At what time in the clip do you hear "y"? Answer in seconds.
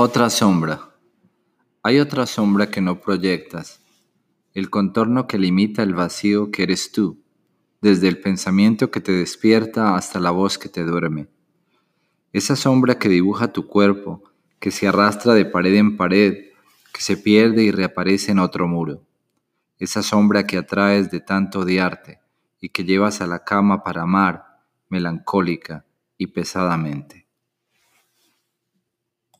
17.64-17.72, 22.60-22.68, 26.16-26.28